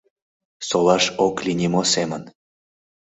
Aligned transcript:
Солаш 0.67 1.05
ок 1.25 1.35
лий 1.45 1.57
нимо 1.61 1.81
семын. 1.93 2.23